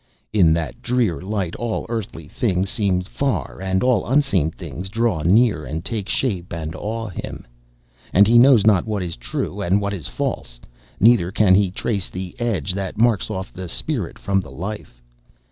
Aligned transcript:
In 0.33 0.51
that 0.53 0.81
drear 0.81 1.21
light 1.21 1.55
all 1.57 1.85
earthly 1.87 2.27
things 2.27 2.71
seem 2.71 3.01
far, 3.01 3.61
and 3.61 3.83
all 3.83 4.03
unseen 4.07 4.49
things 4.49 4.89
draw 4.89 5.21
near 5.21 5.63
and 5.63 5.85
take 5.85 6.09
shape 6.09 6.51
and 6.51 6.73
awe 6.75 7.09
him, 7.09 7.45
and 8.11 8.25
he 8.25 8.39
knows 8.39 8.65
not 8.65 8.87
what 8.87 9.03
is 9.03 9.15
true 9.15 9.61
and 9.61 9.79
what 9.79 9.93
is 9.93 10.07
false, 10.07 10.59
neither 10.99 11.31
can 11.31 11.53
he 11.53 11.69
trace 11.69 12.09
the 12.09 12.33
edge 12.39 12.73
that 12.73 12.97
marks 12.97 13.29
off 13.29 13.53
the 13.53 13.67
Spirit 13.69 14.17
from 14.17 14.39
the 14.39 14.49
Life. 14.49 14.99